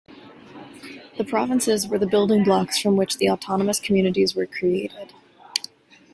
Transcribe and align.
The 1.19 1.23
provinces 1.23 1.87
were 1.87 1.99
the 1.99 2.07
"building-blocks" 2.07 2.81
from 2.81 2.95
which 2.95 3.17
the 3.17 3.29
autonomous 3.29 3.79
communities 3.79 4.33
were 4.33 4.47
created. 4.47 5.13